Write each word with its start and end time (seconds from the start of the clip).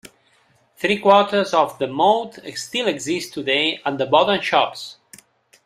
Three-quarters 0.77 1.53
of 1.53 1.77
the 1.77 1.85
moat 1.85 2.39
still 2.55 2.87
exists 2.87 3.31
today, 3.31 3.81
at 3.85 3.99
the 3.99 4.07
'bottom 4.07 4.41
shops'. 4.41 4.97